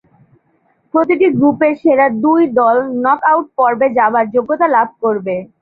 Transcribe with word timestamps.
প্রতিটি 0.93 1.27
গ্রুপের 1.37 1.73
সেরা 1.81 2.07
দুই 2.23 2.41
দল 2.59 2.75
নকআউট 3.05 3.47
পর্বে 3.57 3.87
যাবার 3.97 4.25
যোগ্যতা 4.35 4.67
লাভ 4.75 4.89
করবে। 5.03 5.35